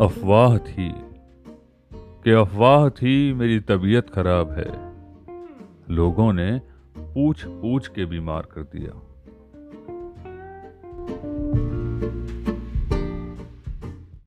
अफवाह 0.00 0.58
थी 0.58 0.94
कि 1.94 2.30
अफवाह 2.30 2.88
थी 2.88 3.32
मेरी 3.32 3.60
तबीयत 3.60 4.10
खराब 4.10 4.50
है। 4.50 4.70
लोगों 5.94 6.32
ने 6.32 6.60
पूछ 6.98 7.44
पूछ 7.46 7.88
के 7.88 8.04
बीमार 8.04 8.42
कर 8.42 8.62
दिया। 8.62 9.13